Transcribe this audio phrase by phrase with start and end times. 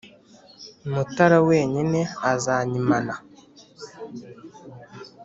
[0.93, 2.01] Mutara wenyine
[2.31, 3.13] azanyimana.